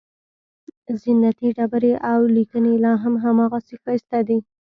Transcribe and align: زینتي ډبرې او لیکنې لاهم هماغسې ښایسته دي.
زینتي 1.01 1.47
ډبرې 1.57 1.93
او 2.11 2.19
لیکنې 2.35 2.73
لاهم 2.85 3.13
هماغسې 3.23 3.75
ښایسته 3.81 4.19
دي. 4.27 4.39